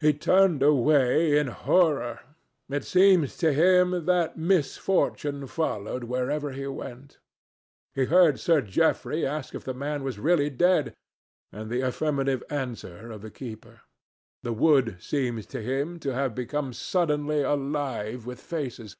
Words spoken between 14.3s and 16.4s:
The wood seemed to him to have